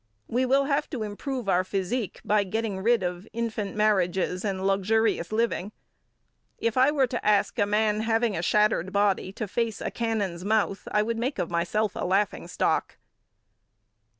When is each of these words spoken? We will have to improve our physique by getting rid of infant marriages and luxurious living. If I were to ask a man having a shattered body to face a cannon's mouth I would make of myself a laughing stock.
We 0.27 0.47
will 0.47 0.63
have 0.63 0.89
to 0.89 1.03
improve 1.03 1.47
our 1.47 1.63
physique 1.63 2.21
by 2.25 2.43
getting 2.43 2.79
rid 2.79 3.03
of 3.03 3.27
infant 3.33 3.75
marriages 3.75 4.43
and 4.43 4.65
luxurious 4.65 5.31
living. 5.31 5.73
If 6.57 6.75
I 6.75 6.89
were 6.89 7.05
to 7.05 7.23
ask 7.23 7.59
a 7.59 7.67
man 7.67 7.99
having 7.99 8.35
a 8.35 8.41
shattered 8.41 8.91
body 8.91 9.31
to 9.33 9.47
face 9.47 9.79
a 9.79 9.91
cannon's 9.91 10.43
mouth 10.43 10.87
I 10.91 11.03
would 11.03 11.19
make 11.19 11.37
of 11.37 11.51
myself 11.51 11.91
a 11.95 12.03
laughing 12.03 12.47
stock. 12.47 12.97